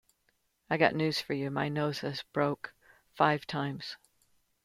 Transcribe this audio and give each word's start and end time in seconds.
I 0.67 0.77
got 0.77 0.95
news 0.95 1.21
for 1.21 1.33
you, 1.33 1.51
my 1.51 1.69
nose 1.69 1.99
has 1.99 2.23
broke 2.33 2.73
five 3.13 3.45
times. 3.45 3.97